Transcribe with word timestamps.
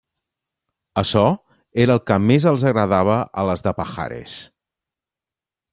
Açò 1.01 1.25
era 1.83 1.97
el 1.97 2.01
que 2.07 2.17
més 2.31 2.49
els 2.53 2.65
agradava 2.71 3.21
a 3.43 3.45
les 3.51 3.65
de 3.69 3.75
Pajares. 3.83 4.41